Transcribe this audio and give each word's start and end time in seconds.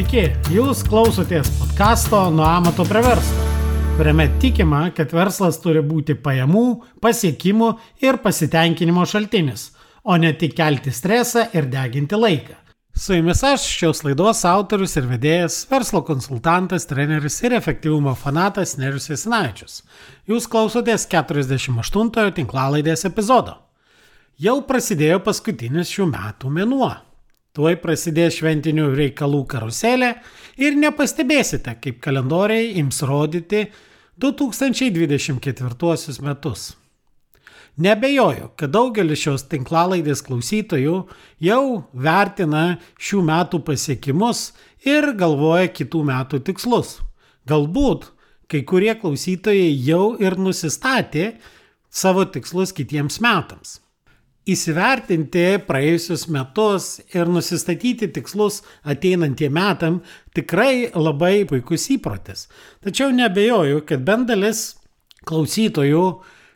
Sveiki, 0.00 0.30
jūs 0.48 0.78
klausotės 0.88 1.50
podkasto 1.58 2.18
Nuo 2.32 2.46
amato 2.48 2.86
prie 2.88 3.02
verslo, 3.04 3.42
kuriame 3.98 4.24
tikima, 4.40 4.78
kad 4.96 5.10
verslas 5.12 5.58
turi 5.60 5.82
būti 5.84 6.14
pajamų, 6.16 6.62
pasiekimų 7.04 7.68
ir 8.00 8.16
pasitenkinimo 8.22 9.04
šaltinis, 9.04 9.66
o 10.00 10.16
ne 10.16 10.30
tik 10.40 10.54
kelti 10.56 10.88
stresą 10.96 11.42
ir 11.52 11.68
deginti 11.68 12.16
laiką. 12.16 12.56
Su 12.96 13.18
jumis 13.18 13.44
aš, 13.44 13.66
šios 13.82 14.00
laidos 14.06 14.40
autorius 14.48 14.96
ir 14.96 15.10
vedėjas, 15.10 15.58
verslo 15.68 16.00
konsultantas, 16.08 16.88
treneris 16.88 17.36
ir 17.44 17.58
efektyvumo 17.60 18.16
fanatas 18.16 18.78
Nerius 18.80 19.10
Jasinavičius. 19.12 19.82
Jūs 20.24 20.48
klausotės 20.48 21.04
48-ojo 21.12 22.32
tinklalaidės 22.40 23.04
epizodo. 23.12 23.58
Jau 24.40 24.62
prasidėjo 24.64 25.20
paskutinis 25.28 25.92
šių 25.92 26.08
metų 26.16 26.56
mėnuo. 26.56 26.94
Tuoj 27.50 27.80
prasidės 27.82 28.36
šventinių 28.38 28.92
reikalų 28.94 29.40
karuselė 29.50 30.12
ir 30.62 30.76
nepastebėsite, 30.78 31.72
kaip 31.82 31.96
kalendoriai 32.04 32.76
ims 32.78 33.02
rodyti 33.02 33.64
2024 34.22 36.22
metus. 36.22 36.68
Nebejoju, 37.80 38.50
kad 38.58 38.70
daugelis 38.74 39.22
šios 39.24 39.42
tinklalaidės 39.50 40.22
klausytojų 40.26 40.96
jau 41.42 41.64
vertina 42.06 42.64
šių 43.00 43.22
metų 43.26 43.58
pasiekimus 43.66 44.52
ir 44.86 45.10
galvoja 45.18 45.68
kitų 45.74 46.04
metų 46.06 46.42
tikslus. 46.46 46.98
Galbūt 47.50 48.10
kai 48.50 48.62
kurie 48.66 48.94
klausytojai 48.98 49.70
jau 49.86 50.16
ir 50.22 50.38
nusistatė 50.38 51.32
savo 51.90 52.26
tikslus 52.30 52.74
kitiems 52.76 53.20
metams. 53.22 53.78
Įsivertinti 54.50 55.60
praėjusius 55.66 56.24
metus 56.32 57.00
ir 57.14 57.28
nusistatyti 57.30 58.08
tikslus 58.14 58.60
ateinantiem 58.88 59.52
metam 59.54 60.00
tikrai 60.34 60.90
labai 60.96 61.44
puikus 61.46 61.86
įprotis. 61.94 62.48
Tačiau 62.82 63.12
nebejoju, 63.14 63.84
kad 63.86 64.02
bent 64.06 64.30
dalis 64.30 64.64
klausytojų 65.28 66.04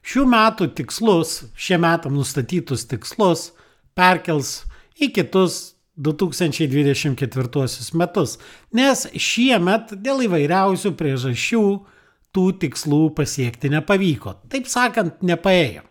šių 0.04 0.24
metų 0.32 0.68
tikslus, 0.80 1.44
šie 1.54 1.78
metam 1.80 2.16
nustatytus 2.18 2.86
tikslus 2.90 3.52
perkels 3.94 4.64
į 4.98 5.12
kitus 5.14 5.76
2024 5.94 7.94
metus, 7.94 8.38
nes 8.74 9.06
šiemet 9.14 9.94
dėl 10.02 10.26
įvairiausių 10.26 10.90
priežasčių 10.98 11.64
tų 12.34 12.44
tikslų 12.64 13.02
pasiekti 13.14 13.70
nepavyko. 13.70 14.40
Taip 14.50 14.66
sakant, 14.70 15.22
nepaėjo. 15.22 15.86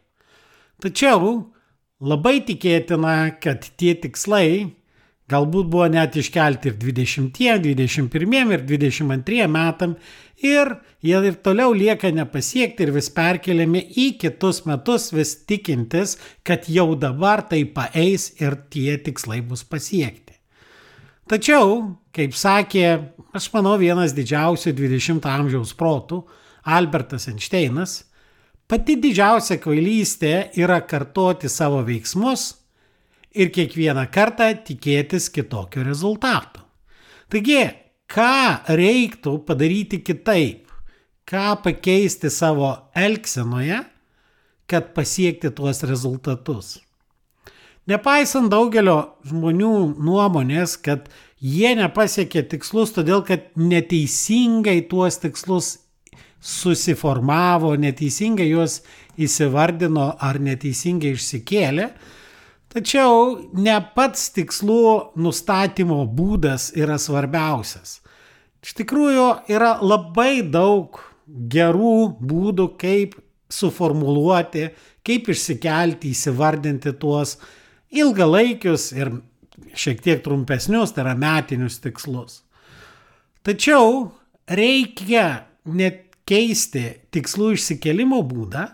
Tačiau 0.83 1.52
Labai 2.03 2.41
tikėtina, 2.43 3.37
kad 3.39 3.63
tie 3.79 3.93
tikslai 3.95 4.73
galbūt 5.31 5.69
buvo 5.71 5.85
net 5.87 6.17
iškelti 6.19 6.73
ir 6.73 6.75
20, 6.81 7.37
21 7.63 8.51
ir 8.51 8.65
22 8.67 9.47
metam 9.47 9.95
ir 10.43 10.73
jie 10.99 11.21
ir 11.29 11.37
toliau 11.45 11.71
lieka 11.71 12.11
nepasiekti 12.11 12.83
ir 12.83 12.91
vis 12.97 13.07
perkeliami 13.13 13.85
į 14.03 14.09
kitus 14.19 14.65
metus, 14.67 15.11
vis 15.15 15.35
tikintis, 15.47 16.17
kad 16.43 16.67
jau 16.67 16.91
dabar 16.99 17.45
tai 17.47 17.63
paeis 17.63 18.33
ir 18.41 18.59
tie 18.73 18.97
tikslai 18.99 19.39
bus 19.41 19.63
pasiekti. 19.63 20.35
Tačiau, 21.31 21.93
kaip 22.11 22.35
sakė, 22.35 22.87
aš 23.31 23.47
manau, 23.55 23.77
vienas 23.79 24.11
didžiausių 24.11 24.75
20 24.75 25.23
amžiaus 25.31 25.71
protų, 25.79 26.25
Albertas 26.67 27.29
Einšteinas, 27.31 28.01
Pati 28.73 28.95
didžiausia 28.97 29.59
kvailystė 29.61 30.29
yra 30.57 30.79
kartoti 30.89 31.45
savo 31.45 31.83
veiksmus 31.85 32.47
ir 33.37 33.51
kiekvieną 33.53 34.07
kartą 34.09 34.47
tikėtis 34.65 35.27
kitokio 35.29 35.83
rezultato. 35.85 36.63
Taigi, 37.29 37.67
ką 38.09 38.63
reiktų 38.73 39.35
padaryti 39.45 39.99
kitaip, 40.01 40.73
ką 41.29 41.51
pakeisti 41.61 42.33
savo 42.33 42.71
elgsenoje, 42.97 43.77
kad 44.65 44.89
pasiekti 44.97 45.53
tuos 45.53 45.85
rezultatus. 45.85 46.79
Nepaisant 47.85 48.49
daugelio 48.49 48.97
žmonių 49.29 49.75
nuomonės, 50.01 50.79
kad 50.81 51.13
jie 51.37 51.75
nepasiekė 51.77 52.47
tikslus, 52.55 52.97
todėl 52.97 53.21
kad 53.29 53.51
neteisingai 53.53 54.79
tuos 54.89 55.21
tikslus 55.21 55.75
susiformavo, 56.43 57.71
neteisingai 57.79 58.49
juos 58.49 58.81
įsivardino 59.15 60.09
ar 60.19 60.39
neteisingai 60.43 61.13
išsikėlė. 61.15 61.87
Tačiau 62.73 63.37
ne 63.53 63.75
pats 63.95 64.31
tikslų 64.33 65.15
nustatymo 65.21 66.01
būdas 66.09 66.71
yra 66.75 66.97
svarbiausias. 66.99 67.99
Iš 68.63 68.75
tikrųjų 68.79 69.27
yra 69.53 69.75
labai 69.83 70.41
daug 70.41 70.97
gerų 71.27 71.97
būdų, 72.19 72.67
kaip 72.81 73.15
suformuluoti, 73.53 74.69
kaip 75.05 75.29
išsikelti, 75.29 76.11
įsivardinti 76.15 76.95
tuos 76.99 77.37
ilgalaikius 77.93 78.89
ir 78.97 79.13
šiek 79.77 80.01
tiek 80.03 80.23
trumpesnius, 80.25 80.95
tai 80.95 81.05
yra 81.05 81.13
metinius 81.19 81.77
tikslus. 81.83 82.41
Tačiau 83.45 84.09
reikia 84.49 85.43
net 85.69 86.12
keisti 86.29 86.85
tikslų 87.13 87.53
išsikelimo 87.57 88.21
būdą, 88.27 88.67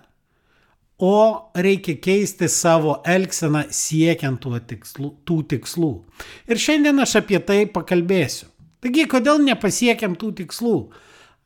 o 0.99 1.15
reikia 1.55 1.95
keisti 2.03 2.49
savo 2.51 2.97
elgseną 3.07 3.65
siekiant 3.71 4.43
tikslų, 4.67 5.13
tų 5.23 5.37
tikslų. 5.53 5.91
Ir 6.51 6.59
šiandien 6.59 6.99
aš 6.99 7.21
apie 7.21 7.39
tai 7.39 7.63
pakalbėsiu. 7.71 8.49
Taigi, 8.83 9.05
kodėl 9.11 9.39
nepasiekiam 9.43 10.15
tų 10.19 10.33
tikslų? 10.43 10.75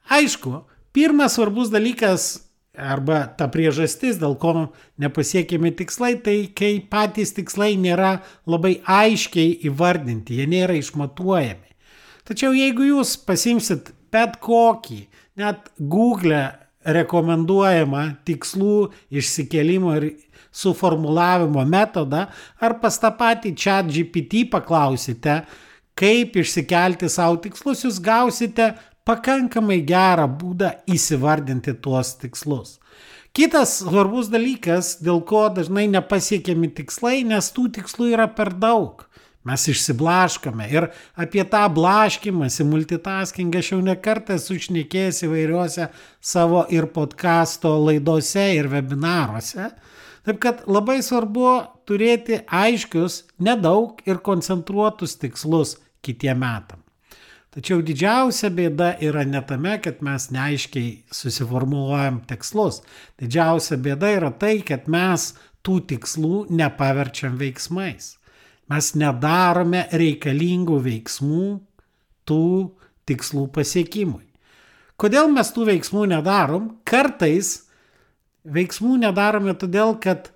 Aišku, 0.10 0.66
pirmas 0.94 1.38
svarbus 1.38 1.70
dalykas 1.74 2.50
arba 2.74 3.28
ta 3.38 3.48
priežastis, 3.54 4.18
dėl 4.22 4.36
ko 4.42 4.74
nepasiekiami 5.02 5.74
tikslai, 5.78 6.16
tai 6.18 6.38
kai 6.54 6.80
patys 6.82 7.34
tikslai 7.38 7.76
nėra 7.78 8.20
labai 8.50 8.80
aiškiai 8.82 9.60
įvardinti, 9.70 10.40
jie 10.42 10.50
nėra 10.50 10.78
išmatuojami. 10.82 11.70
Tačiau 12.26 12.54
jeigu 12.58 12.88
jūs 12.90 13.18
pasimsit 13.22 13.94
bet 14.14 14.38
kokį 14.44 15.04
net 15.40 15.72
Google 15.80 16.44
rekomenduojama 16.84 18.04
tikslų 18.28 18.92
išsikelimo 19.14 19.94
ir 20.00 20.08
suformulavimo 20.54 21.64
metodą, 21.66 22.28
ar 22.62 22.78
pas 22.82 23.00
tą 23.02 23.14
patį 23.18 23.54
chat 23.58 23.90
GPT 23.90 24.44
paklausite, 24.52 25.42
kaip 25.98 26.38
išsikelti 26.38 27.10
savo 27.10 27.40
tikslus, 27.42 27.86
jūs 27.86 28.00
gausite 28.04 28.74
pakankamai 29.08 29.82
gerą 29.88 30.28
būdą 30.30 30.72
įsivardinti 30.92 31.76
tuos 31.84 32.16
tikslus. 32.22 32.78
Kitas 33.34 33.80
svarbus 33.82 34.30
dalykas, 34.30 35.00
dėl 35.02 35.24
ko 35.26 35.48
dažnai 35.50 35.88
nepasiekiami 35.90 36.70
tikslai, 36.78 37.24
nes 37.26 37.50
tų 37.56 37.72
tikslų 37.80 38.12
yra 38.14 38.28
per 38.30 38.54
daug. 38.54 39.08
Mes 39.44 39.66
išsiblaškome 39.68 40.70
ir 40.72 40.88
apie 41.20 41.44
tą 41.52 41.66
blaškimąsi, 41.76 42.64
multitaskingą 42.64 43.60
aš 43.60 43.74
jau 43.74 43.80
nekartą 43.84 44.38
esu 44.40 44.56
šnekėjęs 44.66 45.26
įvairiuose 45.28 45.90
savo 46.24 46.64
ir 46.72 46.88
podkasto 46.96 47.74
laidose 47.84 48.46
ir 48.56 48.72
webinaruose. 48.72 49.74
Taip 50.24 50.40
kad 50.40 50.64
labai 50.72 51.02
svarbu 51.04 51.50
turėti 51.84 52.40
aiškius, 52.48 53.26
nedaug 53.44 54.00
ir 54.08 54.24
koncentruotus 54.24 55.18
tikslus 55.20 55.76
kitiem 56.04 56.40
metam. 56.40 56.80
Tačiau 57.54 57.84
didžiausia 57.86 58.50
bėda 58.50 58.96
yra 59.04 59.28
ne 59.30 59.44
tame, 59.46 59.76
kad 59.84 60.00
mes 60.02 60.32
neaiškiai 60.34 61.04
susiformuoluojam 61.14 62.24
tikslus. 62.32 62.80
Didžiausia 63.22 63.78
bėda 63.78 64.10
yra 64.16 64.32
tai, 64.32 64.56
kad 64.66 64.88
mes 64.90 65.34
tų 65.62 65.82
tikslų 65.92 66.48
nepaverčiam 66.50 67.36
veiksmais. 67.38 68.16
Mes 68.74 68.94
nedarome 68.98 69.86
reikalingų 69.94 70.80
veiksmų 70.82 71.48
tų 72.26 72.46
tikslų 73.06 73.48
pasiekimui. 73.54 74.24
Kodėl 74.98 75.30
mes 75.34 75.52
tų 75.54 75.68
veiksmų 75.68 76.08
nedarom? 76.10 76.72
Kartais 76.88 77.68
veiksmų 78.44 78.98
nedarome 79.04 79.54
todėl, 79.60 79.94
kad 80.02 80.32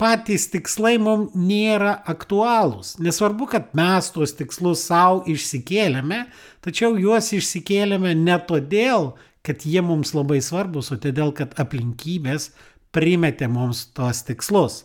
patys 0.00 0.46
tikslai 0.52 0.96
mums 1.02 1.34
nėra 1.36 1.98
aktualūs. 2.10 2.94
Nesvarbu, 3.04 3.48
kad 3.52 3.74
mes 3.76 4.08
tuos 4.14 4.34
tikslus 4.38 4.86
savo 4.88 5.22
išsikėlėme, 5.30 6.24
tačiau 6.64 6.96
juos 7.00 7.32
išsikėlėme 7.36 8.14
ne 8.18 8.38
todėl, 8.48 9.12
kad 9.44 9.66
jie 9.68 9.82
mums 9.84 10.14
labai 10.16 10.40
svarbus, 10.44 10.90
o 10.94 10.98
todėl, 11.00 11.34
kad 11.36 11.52
aplinkybės 11.60 12.50
primetė 12.94 13.50
mums 13.50 13.86
tuos 13.92 14.24
tikslus. 14.24 14.82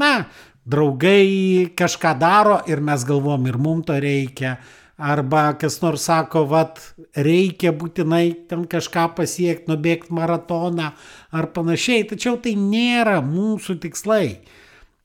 Na, 0.00 0.30
draugai 0.64 1.70
kažką 1.76 2.14
daro 2.20 2.60
ir 2.68 2.82
mes 2.84 3.04
galvom 3.06 3.46
ir 3.48 3.58
mums 3.58 3.86
to 3.88 3.96
reikia. 4.00 4.58
Arba 5.00 5.54
kas 5.56 5.78
nors 5.80 6.02
sako, 6.04 6.42
vad, 6.44 6.76
reikia 7.16 7.72
būtinai 7.72 8.48
ten 8.50 8.66
kažką 8.68 9.06
pasiekti, 9.16 9.70
nubėgti 9.72 10.12
maratoną 10.12 10.90
ar 11.32 11.48
panašiai, 11.54 12.04
tačiau 12.10 12.36
tai 12.36 12.52
nėra 12.60 13.22
mūsų 13.24 13.78
tikslai. 13.80 14.42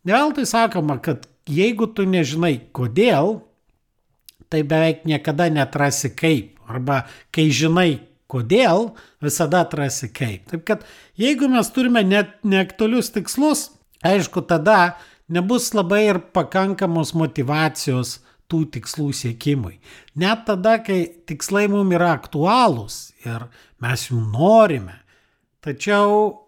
Vėl 0.06 0.36
tai 0.36 0.44
sakoma, 0.50 1.00
kad 1.00 1.30
jeigu 1.48 1.88
tu 1.88 2.04
nežinai 2.04 2.58
kodėl, 2.76 3.40
tai 4.52 4.66
beveik 4.68 5.08
niekada 5.08 5.48
netrasi 5.50 6.12
kaip. 6.12 6.60
Arba 6.68 7.06
kai 7.32 7.48
žinai 7.54 8.02
kodėl, 8.32 8.92
visada 9.24 9.64
atrasi 9.64 10.10
kaip. 10.12 10.46
Taip 10.52 10.66
kad 10.68 10.86
jeigu 11.16 11.48
mes 11.52 11.70
turime 11.72 12.04
net 12.04 12.36
neaktualius 12.44 13.14
tikslus, 13.16 13.70
aišku, 14.06 14.44
tada 14.50 14.98
nebus 15.28 15.72
labai 15.74 16.06
ir 16.10 16.22
pakankamos 16.36 17.14
motivacijos 17.18 18.20
tų 18.52 18.62
tikslų 18.76 19.10
siekimui. 19.18 19.80
Net 20.22 20.46
tada, 20.50 20.78
kai 20.86 21.06
tikslai 21.28 21.66
mums 21.72 21.96
yra 21.98 22.12
aktualūs 22.14 23.00
ir 23.26 23.48
mes 23.82 24.10
jų 24.10 24.20
norime, 24.34 25.00
tačiau 25.66 26.46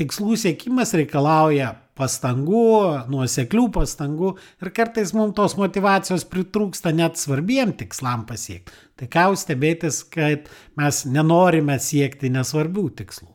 tikslų 0.00 0.38
siekimas 0.40 0.94
reikalauja 0.96 1.74
pastangų, 2.00 2.66
nuoseklių 3.12 3.66
pastangų 3.74 4.32
ir 4.62 4.70
kartais 4.74 5.12
mums 5.16 5.36
tos 5.36 5.56
motivacijos 5.60 6.24
pritrūksta 6.30 6.94
net 6.96 7.20
svarbiem 7.20 7.74
tikslam 7.76 8.24
pasiekti. 8.28 8.72
Tai 8.96 9.08
ką 9.12 9.26
jūs 9.30 9.44
stebėtis, 9.46 10.00
kad 10.12 10.48
mes 10.80 11.04
nenorime 11.08 11.76
siekti 11.82 12.32
nesvarbių 12.32 12.86
tikslų. 13.02 13.30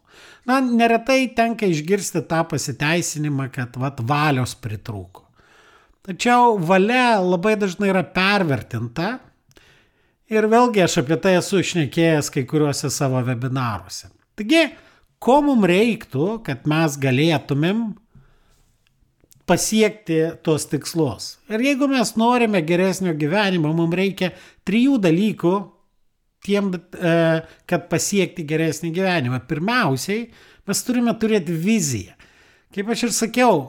Na, 0.45 0.59
neretai 0.61 1.25
tenka 1.33 1.65
išgirsti 1.65 2.21
tą 2.29 2.43
pasiteisinimą, 2.51 3.49
kad 3.53 3.77
vat 3.81 4.01
valios 4.05 4.53
pritrūko. 4.61 5.23
Tačiau 6.05 6.59
valia 6.61 7.17
labai 7.17 7.55
dažnai 7.57 7.89
yra 7.89 8.03
pervertinta 8.05 9.15
ir 10.29 10.45
vėlgi 10.51 10.83
aš 10.85 10.99
apie 11.01 11.17
tai 11.21 11.33
esu 11.39 11.63
išnekėjęs 11.63 12.29
kai 12.33 12.45
kuriuose 12.45 12.91
savo 12.93 13.23
webinaruose. 13.25 14.11
Taigi, 14.37 14.67
ko 15.17 15.39
mums 15.47 15.65
reiktų, 15.71 16.27
kad 16.45 16.67
mes 16.69 16.99
galėtumėm 17.01 17.87
pasiekti 19.49 20.19
tos 20.45 20.65
tikslus. 20.69 21.35
Ir 21.49 21.61
jeigu 21.61 21.89
mes 21.89 22.13
norime 22.17 22.61
geresnio 22.65 23.13
gyvenimo, 23.17 23.73
mums 23.77 23.97
reikia 23.97 24.31
trijų 24.65 24.99
dalykų, 25.01 25.55
tiem, 26.45 26.69
e, 26.75 27.15
kad 27.69 27.87
pasiekti 27.91 28.45
geresnį 28.47 28.91
gyvenimą. 28.95 29.41
Pirmiausiai, 29.49 30.27
mes 30.67 30.83
turime 30.85 31.15
turėti 31.19 31.55
viziją. 31.55 32.13
Kaip 32.75 32.91
aš 32.91 33.07
ir 33.07 33.15
sakiau, 33.15 33.59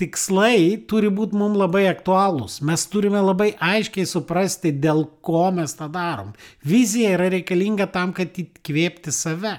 tikslai 0.00 0.76
turi 0.88 1.10
būti 1.12 1.36
mums 1.38 1.58
labai 1.58 1.86
aktualūs. 1.90 2.60
Mes 2.66 2.84
turime 2.92 3.20
labai 3.24 3.52
aiškiai 3.62 4.08
suprasti, 4.08 4.72
dėl 4.72 5.06
ko 5.24 5.48
mes 5.56 5.76
tą 5.76 5.88
darom. 5.92 6.34
Vizija 6.64 7.14
yra 7.16 7.30
reikalinga 7.32 7.88
tam, 7.92 8.12
kad 8.16 8.36
įkvėpti 8.36 9.14
save. 9.14 9.56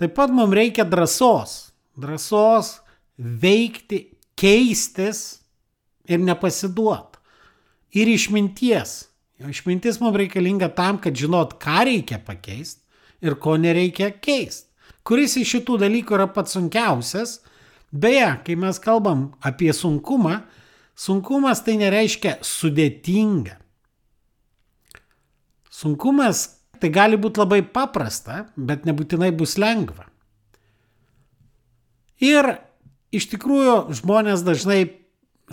Taip 0.00 0.16
pat 0.16 0.32
mums 0.34 0.56
reikia 0.56 0.86
drąsos. 0.88 1.72
Drąsos 1.98 2.78
veikti 3.18 4.06
keistis 4.38 5.42
ir 6.10 6.22
nepasiduot. 6.22 7.18
Ir 7.92 8.08
išminties. 8.08 9.11
Išmintis 9.50 9.98
mums 10.02 10.18
reikalinga 10.20 10.68
tam, 10.76 10.98
kad 11.02 11.16
žinot, 11.18 11.56
ką 11.62 11.84
reikia 11.88 12.20
pakeisti 12.22 12.82
ir 13.22 13.38
ko 13.40 13.56
nereikia 13.58 14.12
keisti. 14.22 14.68
Kuris 15.02 15.34
iš 15.40 15.56
šitų 15.56 15.80
dalykų 15.82 16.14
yra 16.14 16.28
pats 16.30 16.54
sunkiausias. 16.54 17.40
Beje, 17.92 18.28
kai 18.46 18.54
mes 18.56 18.78
kalbam 18.80 19.32
apie 19.44 19.72
sunkumą, 19.74 20.38
sunkumas 20.96 21.64
tai 21.66 21.74
nereiškia 21.80 22.38
sudėtinga. 22.46 23.58
Sunkumas 25.72 26.46
tai 26.80 26.90
gali 26.94 27.18
būti 27.18 27.42
labai 27.42 27.60
paprasta, 27.66 28.46
bet 28.56 28.86
nebūtinai 28.86 29.32
bus 29.34 29.58
lengva. 29.60 30.06
Ir 32.22 32.54
iš 33.14 33.26
tikrųjų 33.34 33.94
žmonės 33.98 34.44
dažnai 34.46 34.84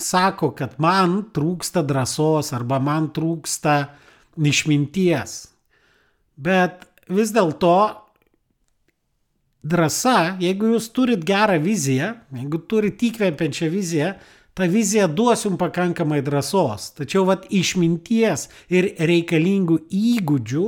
sako, 0.03 0.51
kad 0.57 0.75
man 0.81 1.21
trūksta 1.35 1.83
drąsos 1.85 2.53
arba 2.55 2.79
man 2.83 3.09
trūksta 3.15 3.75
išminties. 4.39 5.39
Bet 6.39 6.85
vis 7.11 7.33
dėlto 7.35 7.75
drąsa, 9.69 10.37
jeigu 10.41 10.73
jūs 10.73 10.89
turit 10.95 11.23
gerą 11.27 11.59
viziją, 11.63 12.13
jeigu 12.35 12.61
turit 12.71 13.01
įkvepiančią 13.09 13.71
viziją, 13.73 14.13
ta 14.55 14.67
vizija 14.67 15.07
duos 15.07 15.45
jums 15.45 15.59
pakankamai 15.59 16.21
drąsos. 16.25 16.93
Tačiau 16.99 17.25
vat 17.27 17.45
išminties 17.51 18.47
ir 18.71 18.93
reikalingų 18.99 19.81
įgūdžių 19.87 20.65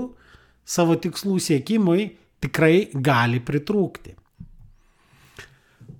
savo 0.67 0.99
tikslų 0.99 1.39
siekimui 1.43 2.11
tikrai 2.43 2.89
gali 2.93 3.41
pritrūkti. 3.43 4.15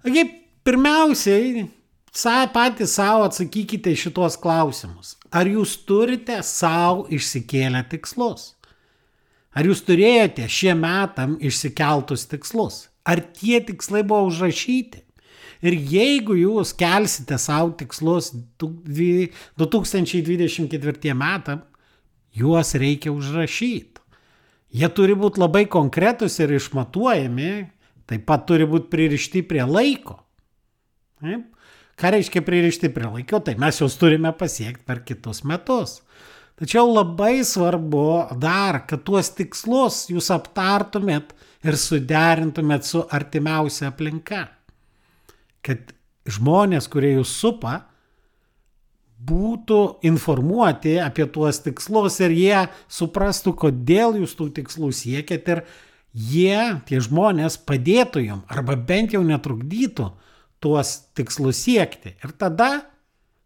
Taigi 0.01 0.29
Pirmiausiai, 0.61 1.63
sa, 2.11 2.47
patys 2.53 2.95
savo 2.97 3.23
atsakykite 3.27 3.95
šitos 3.95 4.37
klausimus. 4.41 5.15
Ar 5.31 5.47
jūs 5.47 5.77
turite 5.87 6.41
savo 6.43 7.07
išsikėlę 7.11 7.83
tikslus? 7.91 8.55
Ar 9.51 9.67
jūs 9.67 9.81
turėjote 9.83 10.47
šie 10.47 10.71
metam 10.79 11.35
išsikeltus 11.43 12.23
tikslus? 12.31 12.87
Ar 13.07 13.19
tie 13.19 13.59
tikslai 13.63 14.03
buvo 14.03 14.25
užrašyti? 14.29 15.01
Ir 15.61 15.73
jeigu 15.91 16.35
jūs 16.39 16.73
kelsite 16.73 17.37
savo 17.37 17.71
tikslus 17.77 18.31
2024 18.61 21.13
metam, 21.13 21.61
juos 22.33 22.73
reikia 22.79 23.11
užrašyti. 23.13 24.01
Jie 24.71 24.87
turi 24.95 25.15
būti 25.19 25.39
labai 25.41 25.65
konkretus 25.67 26.39
ir 26.39 26.51
išmatuojami, 26.55 27.51
taip 28.07 28.23
pat 28.27 28.45
turi 28.47 28.65
būti 28.67 28.89
pririšti 28.93 29.41
prie 29.47 29.63
laiko. 29.67 30.19
Taip? 31.19 31.41
Ką 32.01 32.09
reiškia 32.15 32.41
pririšti 32.41 32.89
prie 32.89 33.05
laikio? 33.05 33.37
Tai 33.45 33.53
mes 33.61 33.77
juos 33.77 33.97
turime 34.01 34.31
pasiekti 34.33 34.87
per 34.87 35.03
kitus 35.05 35.43
metus. 35.45 35.99
Tačiau 36.57 36.89
labai 36.89 37.43
svarbu 37.45 38.37
dar, 38.41 38.83
kad 38.89 39.03
tuos 39.05 39.29
tikslus 39.37 40.07
jūs 40.09 40.31
aptartumėt 40.33 41.35
ir 41.65 41.77
suderintumėt 41.77 42.87
su 42.89 43.03
artimiausia 43.05 43.91
aplinka. 43.91 44.47
Kad 45.61 45.93
žmonės, 46.25 46.89
kurie 46.89 47.15
jūs 47.19 47.35
supa, 47.37 47.83
būtų 49.21 49.79
informuoti 50.09 50.97
apie 51.01 51.27
tuos 51.29 51.61
tikslus 51.61 52.17
ir 52.25 52.33
jie 52.33 52.63
suprastų, 52.89 53.53
kodėl 53.65 54.17
jūs 54.23 54.33
tų 54.37 54.49
tikslų 54.57 54.89
siekėt 54.97 55.53
ir 55.53 55.63
jie, 56.13 56.81
tie 56.89 57.01
žmonės, 57.01 57.59
padėtų 57.61 58.25
jums 58.25 58.49
arba 58.49 58.73
bent 58.77 59.13
jau 59.13 59.21
netrukdytų 59.25 60.09
tuos 60.61 60.95
tikslus 61.17 61.63
siekti. 61.65 62.15
Ir 62.23 62.33
tada 62.37 62.71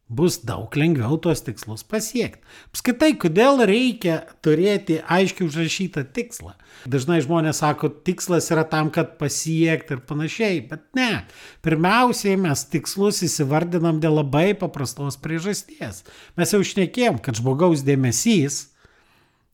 bus 0.06 0.38
daug 0.46 0.70
lengviau 0.78 1.18
tuos 1.18 1.42
tikslus 1.42 1.82
pasiekti. 1.88 2.44
Apskaitai, 2.70 3.16
kodėl 3.18 3.64
reikia 3.66 4.20
turėti 4.46 5.00
aiškiai 5.02 5.48
užrašytą 5.48 6.04
tikslą? 6.14 6.54
Dažnai 6.92 7.18
žmonės 7.26 7.64
sako, 7.64 7.90
tikslas 8.06 8.52
yra 8.54 8.68
tam, 8.70 8.92
kad 8.94 9.16
pasiekti 9.18 9.98
ir 9.98 10.04
panašiai, 10.06 10.62
bet 10.70 10.86
ne. 10.98 11.24
Pirmiausiai 11.66 12.38
mes 12.38 12.68
tikslus 12.70 13.24
įsivardinam 13.26 13.98
dėl 14.04 14.20
labai 14.22 14.52
paprastos 14.60 15.18
priežasties. 15.18 16.04
Mes 16.38 16.54
jau 16.54 16.62
išnekėjom, 16.62 17.18
kad 17.26 17.42
žmogaus 17.42 17.82
dėmesys 17.88 18.68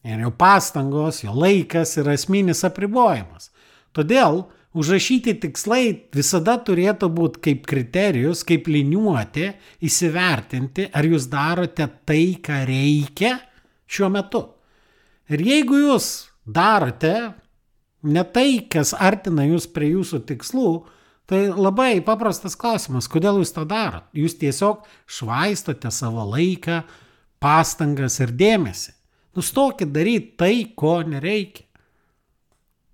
ir 0.04 0.26
jo 0.26 0.34
pastangos, 0.36 1.24
jo 1.24 1.32
laikas 1.32 1.96
yra 2.02 2.18
esminis 2.20 2.66
apribojimas. 2.68 3.54
Todėl 3.96 4.44
Užrašyti 4.72 5.34
tikslai 5.44 5.84
visada 6.16 6.54
turėtų 6.64 7.10
būti 7.12 7.42
kaip 7.44 7.66
kriterijus, 7.68 8.46
kaip 8.48 8.70
liniuoti, 8.72 9.50
įsivertinti, 9.84 10.86
ar 10.96 11.08
jūs 11.10 11.28
darote 11.32 11.90
tai, 12.08 12.38
ką 12.40 12.62
reikia 12.70 13.34
šiuo 13.92 14.08
metu. 14.14 14.46
Ir 15.32 15.44
jeigu 15.44 15.82
jūs 15.82 16.08
darote 16.48 17.34
ne 18.08 18.24
tai, 18.24 18.64
kas 18.72 18.94
artina 18.96 19.44
jūs 19.50 19.68
prie 19.76 19.92
jūsų 19.92 20.22
tikslų, 20.30 20.72
tai 21.28 21.42
labai 21.52 22.00
paprastas 22.08 22.56
klausimas, 22.60 23.12
kodėl 23.12 23.42
jūs 23.42 23.52
tą 23.56 23.66
darot. 23.68 24.08
Jūs 24.16 24.38
tiesiog 24.40 24.88
švaistote 25.04 25.92
savo 25.92 26.24
laiką, 26.32 26.82
pastangas 27.44 28.22
ir 28.24 28.32
dėmesį. 28.40 28.96
Nustokit 29.36 29.92
daryti 29.92 30.32
tai, 30.40 30.56
ko 30.76 31.02
nereikia 31.08 31.68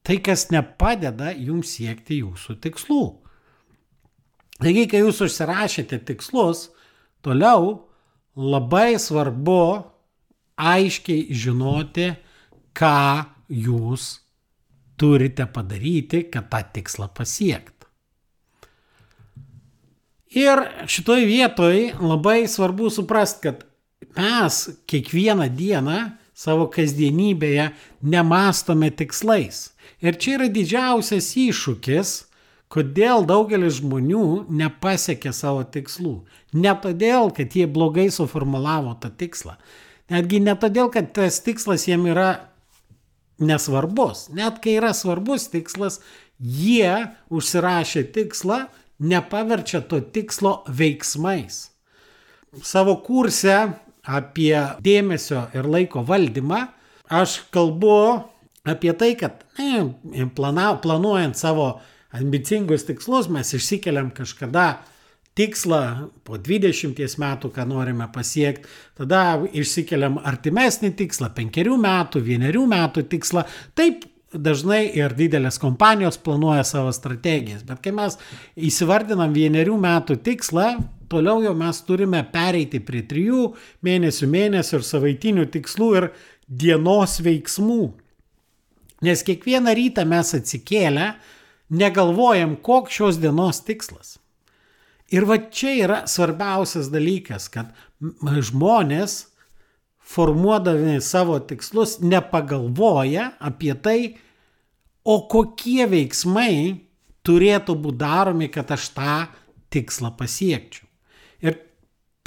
tai, 0.08 0.22
kas 0.24 0.48
nepadeda 0.54 1.34
jums 1.36 1.74
siekti 1.76 2.22
jūsų 2.22 2.56
tikslų. 2.64 3.04
Taigi, 4.58 4.88
kai 4.90 5.04
jūs 5.04 5.20
užsirašėte 5.28 6.00
tikslus, 6.08 6.70
toliau 7.26 7.90
labai 8.38 8.96
svarbu 9.02 9.62
aiškiai 10.58 11.36
žinoti, 11.36 12.12
ką 12.78 13.28
jūs 13.52 14.08
turite 14.98 15.46
padaryti, 15.54 16.24
kad 16.32 16.50
tą 16.50 16.64
tikslą 16.74 17.10
pasiekti. 17.14 17.74
Ir 20.38 20.64
šitoj 20.90 21.24
vietoj 21.26 21.78
labai 22.02 22.48
svarbu 22.50 22.90
suprasti, 22.94 23.48
kad 23.48 23.64
mes 24.18 24.64
kiekvieną 24.90 25.48
dieną 25.56 26.00
savo 26.38 26.68
kasdienybėje 26.74 27.72
nemastome 28.06 28.92
tikslais. 28.94 29.72
Ir 30.04 30.18
čia 30.22 30.38
yra 30.38 30.48
didžiausias 30.54 31.32
iššūkis, 31.40 32.14
kodėl 32.72 33.26
daugelis 33.28 33.80
žmonių 33.80 34.48
nepasiekė 34.52 35.32
savo 35.34 35.64
tikslų. 35.64 36.20
Ne 36.58 36.74
todėl, 36.84 37.32
kad 37.36 37.56
jie 37.56 37.68
blogai 37.68 38.10
suformulavo 38.14 38.98
tą 39.02 39.12
tikslą. 39.12 39.56
Netgi 40.12 40.40
ne 40.44 40.56
todėl, 40.60 40.92
kad 40.92 41.12
tas 41.16 41.40
tikslas 41.44 41.88
jiem 41.88 42.06
yra 42.12 42.30
nesvarbus. 43.40 44.28
Net 44.36 44.62
kai 44.64 44.78
yra 44.80 44.94
svarbus 44.96 45.48
tikslas, 45.52 46.00
jie 46.40 47.08
užsirašė 47.34 48.08
tikslą, 48.16 48.66
nepaverčia 49.00 49.82
to 49.86 50.00
tikslo 50.02 50.62
veiksmais. 50.68 51.68
Savo 52.64 52.98
kurse 53.04 53.58
apie 54.08 54.56
dėmesio 54.82 55.48
ir 55.56 55.68
laiko 55.68 56.02
valdymą 56.08 56.64
aš 57.12 57.42
kalbu 57.54 58.24
apie 58.70 58.94
tai, 58.98 59.14
kad 59.20 59.44
ne, 59.60 60.28
plana, 60.36 60.74
planuojant 60.84 61.40
savo 61.40 61.72
ambicingus 62.18 62.86
tikslus 62.88 63.30
mes 63.32 63.54
išsikeliam 63.58 64.12
kažkada 64.16 64.70
tikslą 65.38 65.82
po 66.26 66.40
20 66.42 66.98
metų, 67.22 67.52
ką 67.54 67.66
norime 67.70 68.08
pasiekti, 68.14 68.66
tada 68.98 69.40
išsikeliam 69.54 70.18
artimesnį 70.26 70.96
tikslą, 70.98 71.30
penkerių 71.38 71.78
metų, 71.82 72.24
vienerių 72.26 72.64
metų 72.72 73.06
tikslą. 73.12 73.46
Taip 73.78 74.08
dažnai 74.34 74.88
ir 74.98 75.14
didelės 75.16 75.60
kompanijos 75.62 76.18
planuoja 76.24 76.66
savo 76.68 76.92
strategijas, 76.96 77.64
bet 77.68 77.84
kai 77.84 77.94
mes 77.96 78.18
įsivardinam 78.58 79.36
vienerių 79.36 79.78
metų 79.84 80.18
tikslą, 80.26 80.72
toliau 81.12 81.44
jau 81.46 81.54
mes 81.58 81.80
turime 81.88 82.24
pereiti 82.34 82.82
prie 82.84 83.06
trijų 83.08 83.52
mėnesių, 83.86 84.32
mėnesių 84.34 84.80
ir 84.80 84.90
savaitinių 84.90 85.48
tikslų 85.54 85.94
ir 86.02 86.10
dienos 86.48 87.22
veiksmų. 87.24 87.82
Nes 89.06 89.22
kiekvieną 89.26 89.74
rytą 89.78 90.06
mes 90.10 90.34
atsikėlę, 90.38 91.12
negalvojam, 91.70 92.56
koks 92.64 92.98
šios 92.98 93.20
dienos 93.22 93.62
tikslas. 93.68 94.18
Ir 95.14 95.28
va 95.28 95.38
čia 95.40 95.74
yra 95.86 96.00
svarbiausias 96.10 96.90
dalykas, 96.92 97.48
kad 97.52 97.72
žmonės 98.50 99.20
formuodami 100.08 100.98
savo 101.04 101.38
tikslus 101.40 101.98
nepagalvoja 102.04 103.34
apie 103.44 103.74
tai, 103.84 104.00
o 105.08 105.22
kokie 105.32 105.88
veiksmai 105.88 106.52
turėtų 107.28 107.76
būti 107.80 108.02
daromi, 108.02 108.50
kad 108.52 108.72
aš 108.76 108.90
tą 108.96 109.16
tikslą 109.72 110.14
pasiekčiau. 110.20 110.88
Ir 111.44 111.60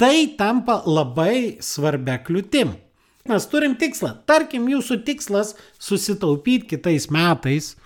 tai 0.01 0.33
tampa 0.37 0.81
labai 0.85 1.61
svarbia 1.61 2.17
kliūtim. 2.25 2.73
Mes 3.31 3.45
turim 3.47 3.77
tikslą. 3.79 4.09
Tarkim, 4.27 4.65
jūsų 4.67 4.97
tikslas 5.07 5.53
susitaupyti 5.79 6.73
kitais 6.73 7.05
metais, 7.13 7.77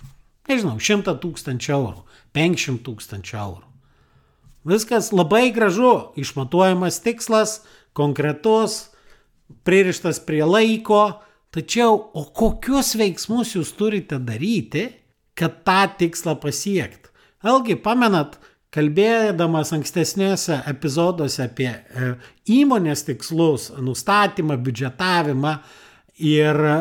nežinau, 0.50 0.80
100 0.82 1.12
tūkstančių 1.22 1.70
eurų, 1.76 2.00
500 2.34 2.82
tūkstančių 2.82 3.36
eurų. 3.38 3.66
Viskas 4.66 5.12
labai 5.14 5.52
gražu, 5.54 6.10
išmatuojamas 6.18 6.98
tikslas, 7.04 7.60
konkretus, 7.94 8.88
pririštas 9.62 10.18
prie 10.26 10.42
laiko, 10.42 11.20
tačiau 11.54 11.94
o 11.94 12.26
kokius 12.26 12.96
veiksmus 12.98 13.54
jūs 13.54 13.70
turite 13.78 14.18
daryti, 14.18 14.88
kad 15.38 15.62
tą 15.62 15.84
tikslą 16.02 16.34
pasiekti? 16.42 17.14
Vėlgi, 17.46 17.78
pamenat, 17.86 18.40
kalbėdamas 18.74 19.72
ankstesnėse 19.76 20.60
epizoduose 20.70 21.44
apie 21.46 21.70
e, 21.70 22.12
įmonės 22.58 23.06
tikslus, 23.06 23.70
nustatymą, 23.80 24.58
biudžetavimą 24.62 25.56
ir 26.26 26.60
e, 26.72 26.76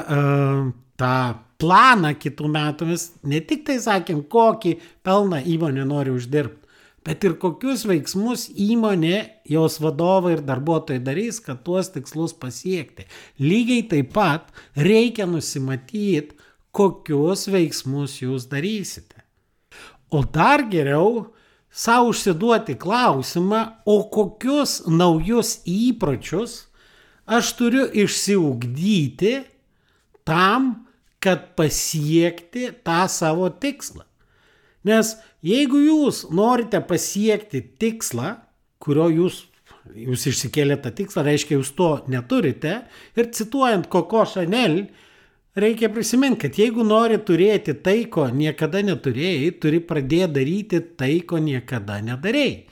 tą 0.99 1.15
planą 1.61 2.11
kitų 2.19 2.51
metų, 2.51 2.89
mes 2.91 3.09
ne 3.23 3.39
tik 3.43 3.65
tai 3.67 3.79
sakėm, 3.83 4.25
kokį 4.31 4.75
pelną 5.05 5.39
įmonė 5.55 5.85
nori 5.87 6.13
uždirbti, 6.15 6.65
bet 7.05 7.23
ir 7.27 7.37
kokius 7.39 7.85
veiksmus 7.87 8.47
įmonė, 8.51 9.19
jos 9.47 9.77
vadovai 9.83 10.35
ir 10.35 10.43
darbuotojai 10.45 11.03
darys, 11.05 11.39
kad 11.43 11.61
tuos 11.67 11.91
tikslus 11.93 12.33
pasiekti. 12.35 13.05
Lygiai 13.39 13.85
taip 13.91 14.11
pat 14.15 14.49
reikia 14.75 15.29
nusimatyti, 15.29 16.35
kokius 16.75 17.47
veiksmus 17.47 18.19
jūs 18.23 18.49
darysite. 18.51 19.21
O 20.11 20.23
dar 20.23 20.65
geriau 20.71 21.34
savo 21.75 22.09
užsiduoti 22.13 22.77
klausimą, 22.79 23.65
o 23.85 23.97
kokius 24.11 24.79
naujus 24.87 25.57
įpročius 25.67 26.63
aš 27.27 27.51
turiu 27.59 27.85
išsiugdyti 27.91 29.35
tam, 30.25 30.85
kad 31.19 31.55
pasiekti 31.57 32.69
tą 32.85 33.05
savo 33.09 33.49
tikslą. 33.49 34.05
Nes 34.85 35.15
jeigu 35.45 35.81
jūs 35.81 36.27
norite 36.29 36.79
pasiekti 36.85 37.63
tikslą, 37.81 38.35
kurio 38.79 39.09
jūs, 39.09 39.39
jūs 39.97 40.27
išsikėlėte 40.29 40.93
tikslą, 40.99 41.25
reiškia, 41.25 41.57
jūs 41.57 41.73
to 41.77 41.89
neturite, 42.13 42.83
ir 43.17 43.31
cituojant 43.33 43.89
Koko 43.89 44.21
Chanel, 44.29 44.85
reikia 45.55 45.89
prisiminti, 45.93 46.45
kad 46.45 46.59
jeigu 46.59 46.83
nori 46.87 47.17
turėti 47.23 47.75
tai, 47.85 48.05
ko 48.11 48.27
niekada 48.29 48.83
neturėjai, 48.85 49.51
turi 49.61 49.81
pradėti 49.81 50.31
daryti 50.37 50.81
tai, 50.99 51.19
ko 51.27 51.41
niekada 51.41 52.01
nedarėjai. 52.03 52.65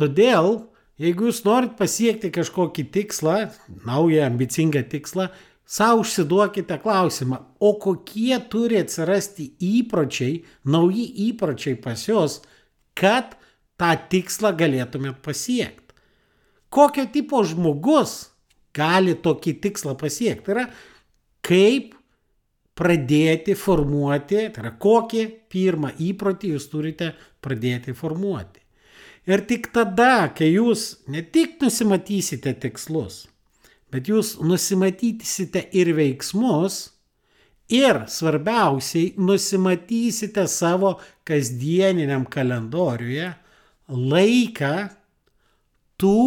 Todėl, 0.00 0.54
jeigu 1.00 1.30
jūs 1.30 1.44
norit 1.46 1.74
pasiekti 1.78 2.32
kažkokį 2.34 2.88
tikslą, 2.94 3.40
naują 3.86 4.26
ambicingą 4.28 4.82
tikslą, 4.90 5.30
Sau 5.66 6.00
užsiduokite 6.00 6.76
klausimą, 6.78 7.38
o 7.60 7.72
kokie 7.80 8.36
turi 8.52 8.76
atsirasti 8.82 9.46
įpročiai, 9.64 10.42
nauji 10.68 11.06
įpročiai 11.30 11.78
pas 11.80 12.02
jūs, 12.04 12.42
kad 12.92 13.32
tą 13.80 13.94
tikslą 14.12 14.52
galėtumėt 14.60 15.22
pasiekti. 15.24 15.96
Kokio 16.68 17.06
tipo 17.08 17.40
žmogus 17.48 18.34
gali 18.76 19.14
tokį 19.16 19.54
tikslą 19.64 19.96
pasiekti? 19.96 20.44
Tai 20.44 20.54
yra, 20.56 20.66
kaip 21.40 21.94
pradėti 22.78 23.54
formuoti, 23.58 24.48
tai 24.54 24.64
yra, 24.64 24.74
kokį 24.80 25.24
pirmą 25.52 25.92
įprotį 26.02 26.54
jūs 26.54 26.68
turite 26.72 27.12
pradėti 27.44 27.94
formuoti. 27.96 28.62
Ir 29.30 29.44
tik 29.48 29.70
tada, 29.72 30.28
kai 30.36 30.50
jūs 30.52 31.06
ne 31.08 31.22
tik 31.22 31.56
nusimatysite 31.62 32.52
tikslus, 32.60 33.22
bet 33.94 34.10
jūs 34.10 34.34
nusimatysite 34.44 35.62
ir 35.72 35.94
veiksmus, 35.96 36.82
ir 37.72 38.02
svarbiausiai 38.10 39.14
nusimatysite 39.16 40.44
savo 40.50 40.98
kasdieniniam 41.24 42.26
kalendoriuje 42.28 43.30
laiką 43.88 44.74
tų 46.00 46.20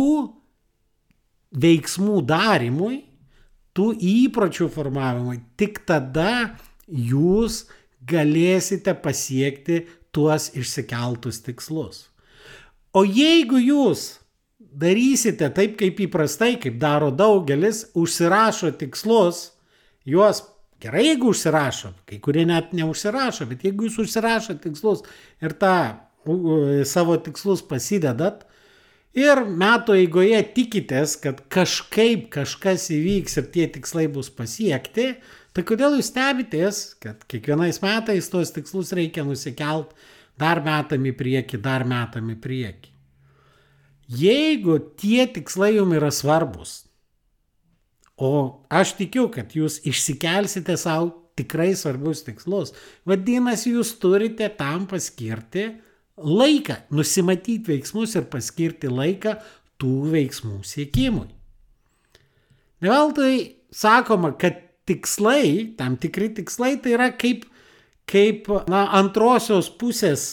veiksmų 1.57 2.21
darimui, 2.27 3.03
tų 3.77 3.91
įpročių 4.01 4.67
formavimui. 4.73 5.39
Tik 5.59 5.83
tada 5.87 6.57
jūs 6.87 7.65
galėsite 8.07 8.95
pasiekti 9.03 9.83
tuos 10.15 10.49
išsikeltus 10.57 11.43
tikslus. 11.45 12.07
O 12.97 13.03
jeigu 13.05 13.59
jūs 13.61 14.17
darysite 14.57 15.49
taip, 15.53 15.77
kaip 15.79 15.99
įprastai, 16.07 16.55
kaip 16.61 16.77
daro 16.81 17.11
daugelis, 17.13 17.85
užsirašo 17.97 18.71
tikslus, 18.79 19.51
juos 20.07 20.43
gerai, 20.81 21.07
jeigu 21.11 21.31
užsirašo, 21.33 21.93
kai 22.09 22.19
kurie 22.23 22.45
net 22.49 22.73
neužsirašo, 22.77 23.47
bet 23.49 23.65
jeigu 23.65 23.87
jūs 23.87 23.99
užsirašo 24.05 24.57
tikslus 24.63 25.03
ir 25.43 25.55
tą 25.61 25.77
savo 26.89 27.17
tikslus 27.23 27.63
pasidedat 27.65 28.45
ir 29.17 29.41
metų 29.49 29.95
eigoje 30.03 30.39
tikitės, 30.55 31.15
kad 31.21 31.41
kažkaip 31.53 32.27
kažkas 32.33 32.89
įvyks 32.93 33.39
ir 33.41 33.49
tie 33.53 33.65
tikslai 33.77 34.05
bus 34.11 34.29
pasiekti, 34.33 35.15
tai 35.53 35.63
kodėl 35.65 35.97
jūs 35.97 36.11
stebitės, 36.11 36.83
kad 37.01 37.23
kiekvienais 37.29 37.81
metais 37.81 38.29
tuos 38.29 38.53
tikslus 38.53 38.93
reikia 38.97 39.25
nusikelt 39.25 39.95
dar 40.37 40.61
metam 40.65 41.07
į 41.09 41.15
priekį, 41.17 41.61
dar 41.65 41.87
metam 41.89 42.29
į 42.29 42.37
priekį. 42.43 42.93
Jeigu 44.07 44.77
tie 45.01 45.25
tikslai 45.27 45.73
jums 45.75 45.97
yra 45.97 46.11
svarbus, 46.15 46.75
o 48.15 48.29
aš 48.71 48.95
tikiu, 49.01 49.27
kad 49.33 49.51
jūs 49.57 49.81
išsikelsite 49.85 50.77
savo 50.79 51.11
tikrai 51.37 51.73
svarbius 51.77 52.23
tikslus, 52.25 52.71
vadinasi, 53.05 53.73
jūs 53.75 53.91
turite 54.01 54.47
tam 54.57 54.87
paskirti 54.89 55.67
laiką, 56.17 56.81
nusimatyti 56.91 57.71
veiksmus 57.71 58.15
ir 58.17 58.27
paskirti 58.31 58.89
laiką 58.91 59.37
tų 59.81 59.93
veiksmų 60.13 60.61
siekimui. 60.65 61.27
Neveltui 62.81 63.37
sakoma, 63.73 64.33
kad 64.37 64.59
tikslai, 64.87 65.75
tam 65.77 65.97
tikri 65.99 66.31
tikslai, 66.37 66.75
tai 66.81 66.93
yra 66.95 67.11
kaip, 67.13 67.45
kaip 68.09 68.49
na, 68.69 68.87
antrosios 68.97 69.69
pusės 69.69 70.27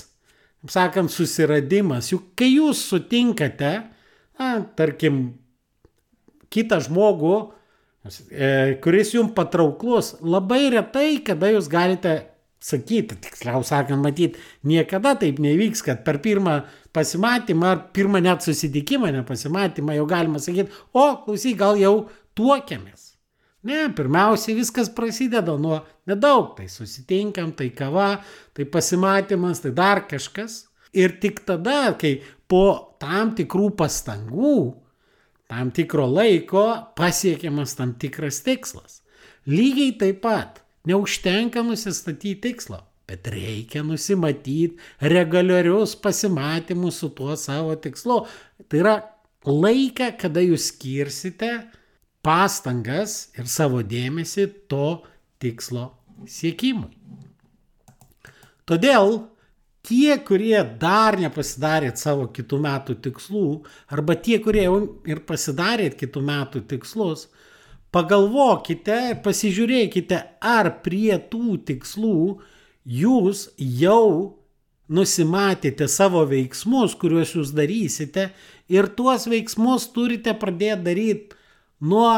sakant, 0.71 1.13
susiradimas. 1.13 2.11
Juk 2.13 2.31
kai 2.39 2.55
jūs 2.55 2.85
sutinkate, 2.89 3.73
na, 4.41 4.51
tarkim, 4.79 5.25
kitą 6.55 6.81
žmogų, 6.87 7.35
e, 8.31 8.79
kuris 8.85 9.15
jums 9.17 9.35
patrauklus, 9.37 10.15
labai 10.23 10.69
retai, 10.73 11.19
kada 11.27 11.51
jūs 11.53 11.69
galite 11.73 12.17
sakyti, 12.65 13.19
tiksliau 13.21 13.65
sakant, 13.67 14.01
matyti, 14.05 14.41
niekada 14.65 15.15
taip 15.21 15.41
nevyks, 15.43 15.85
kad 15.85 16.05
per 16.07 16.21
pirmą 16.25 16.63
pasimatymą 16.97 17.71
ar 17.71 17.83
pirmą 17.97 18.23
net 18.25 18.45
susitikimą, 18.47 19.11
ne 19.13 19.25
pasimatymą, 19.27 19.97
jau 19.99 20.07
galima 20.09 20.41
sakyti, 20.41 20.73
o, 20.95 21.09
klausyk, 21.27 21.59
gal 21.61 21.81
jau 21.81 21.97
tuokiamės. 22.39 23.11
Ne, 23.65 23.87
pirmiausiai 23.97 24.59
viskas 24.59 24.91
prasideda 24.93 25.57
nuo 25.61 25.79
nedaug, 26.09 26.53
tai 26.57 26.69
susitinkam, 26.69 27.55
tai 27.57 27.71
kava, 27.73 28.19
tai 28.57 28.67
pasimatymas, 28.69 29.63
tai 29.65 29.73
dar 29.77 30.05
kažkas. 30.09 30.67
Ir 30.95 31.17
tik 31.21 31.41
tada, 31.49 31.95
kai 31.99 32.19
po 32.47 32.97
tam 33.03 33.33
tikrų 33.35 33.73
pastangų, 33.81 34.59
tam 35.51 35.73
tikro 35.75 36.05
laiko 36.07 36.67
pasiekiamas 36.97 37.75
tam 37.79 37.97
tikras 38.01 38.45
tikslas. 38.47 39.01
Lygiai 39.49 39.97
taip 40.01 40.21
pat 40.25 40.64
neužtenka 40.89 41.63
nusistatyti 41.65 42.35
tikslą, 42.49 42.81
bet 43.09 43.29
reikia 43.33 43.83
nusimatyti 43.87 44.77
reguliarius 45.01 45.97
pasimatymus 45.97 47.01
su 47.03 47.11
tuo 47.17 47.37
savo 47.37 47.75
tikslu. 47.77 48.23
Tai 48.69 48.81
yra 48.81 48.95
laiką, 49.45 50.13
kada 50.21 50.45
jūs 50.45 50.71
skirsite 50.73 51.51
pastangas 52.25 53.29
ir 53.39 53.49
savo 53.51 53.83
dėmesį 53.85 54.49
to 54.73 54.89
tikslo 55.43 55.91
siekimui. 56.31 56.93
Todėl 58.65 59.19
tie, 59.85 60.17
kurie 60.25 60.57
dar 60.81 61.19
nepasidarėt 61.21 62.01
savo 62.01 62.31
kitų 62.33 62.61
metų 62.65 62.97
tikslų, 63.05 63.49
arba 63.93 64.17
tie, 64.17 64.39
kurie 64.41 64.65
jau 64.65 64.79
ir 65.09 65.21
pasidarėt 65.29 65.99
kitų 66.01 66.23
metų 66.25 66.65
tikslus, 66.71 67.27
pagalvokite 67.95 69.21
pasižiūrėkite, 69.25 70.21
ar 70.43 70.71
prie 70.85 71.15
tų 71.31 71.59
tikslų 71.69 72.41
jūs 72.85 73.49
jau 73.57 74.35
nusimatėte 74.93 75.89
savo 75.89 76.25
veiksmus, 76.29 76.97
kuriuos 77.01 77.35
jūs 77.39 77.55
darysite 77.57 78.29
ir 78.69 78.91
tuos 78.97 79.29
veiksmus 79.31 79.87
turite 79.95 80.35
pradėti 80.37 80.85
daryti 80.89 81.39
nuo 81.85 82.11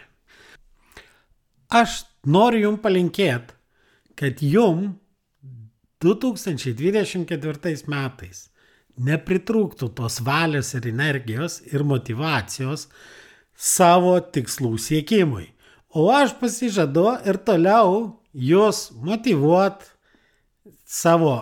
Aš 1.71 2.01
noriu 2.25 2.63
jums 2.65 2.81
palinkėti, 2.81 3.53
kad 4.17 4.41
jums 4.41 4.97
2024 6.01 7.85
metais 7.93 8.47
nepritrūktų 9.01 9.91
tos 9.97 10.17
valios 10.25 10.73
ir 10.77 10.87
energijos 10.89 11.59
ir 11.69 11.85
motivacijos 11.85 12.87
savo 13.53 14.17
tikslų 14.33 14.73
siekimui. 14.81 15.45
O 15.93 16.09
aš 16.09 16.33
pasižadu 16.41 17.05
ir 17.27 17.37
toliau 17.45 18.17
jūs 18.33 18.89
motivuot 18.97 19.85
savo 20.87 21.35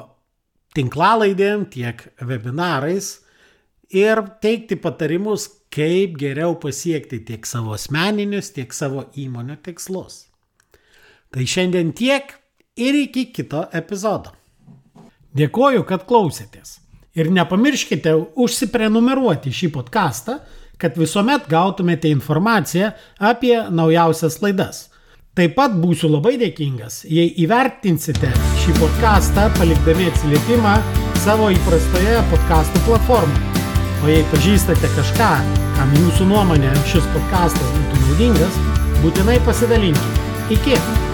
tinklalaidėm, 0.75 1.65
tiek 1.71 2.03
webinarais 2.19 3.28
ir 3.89 4.21
teikti 4.41 4.77
patarimus, 4.79 5.47
kaip 5.73 6.17
geriau 6.17 6.55
pasiekti 6.61 7.21
tiek 7.25 7.45
savo 7.45 7.75
asmeninius, 7.77 8.51
tiek 8.55 8.73
savo 8.73 9.05
įmonių 9.17 9.59
tikslus. 9.65 10.25
Tai 11.29 11.45
šiandien 11.45 11.93
tiek 11.93 12.31
ir 12.77 12.97
iki 13.05 13.27
kito 13.33 13.67
epizodo. 13.73 14.33
Dėkoju, 15.37 15.83
kad 15.85 16.07
klausėtės. 16.09 16.79
Ir 17.17 17.29
nepamirškite 17.33 18.15
užsiprenumeruoti 18.39 19.53
šį 19.53 19.69
podcastą, 19.75 20.39
kad 20.79 20.95
visuomet 20.97 21.49
gautumėte 21.51 22.09
informaciją 22.09 22.93
apie 23.19 23.57
naujausias 23.69 24.39
laidas. 24.41 24.87
Taip 25.37 25.53
pat 25.57 25.75
būsiu 25.77 26.09
labai 26.09 26.37
dėkingas, 26.41 27.03
jei 27.05 27.29
įvertinsite 27.43 28.31
šį 28.63 28.79
podcastą 28.79 29.47
palikdami 29.59 30.09
atsiliepimą 30.09 30.79
savo 31.23 31.51
įprastoje 31.53 32.17
podcastų 32.33 32.83
platformoje. 32.89 33.48
O 33.99 34.07
jei 34.07 34.23
pažįstate 34.31 34.87
kažką, 34.95 35.31
kam 35.75 35.91
jūsų 35.97 36.29
nuomonė 36.29 36.71
šis 36.87 37.07
podcastas 37.15 37.75
būtų 37.75 38.01
naudingas, 38.05 38.63
būtinai 39.03 39.37
pasidalinkite. 39.43 40.27
Iki! 40.55 41.08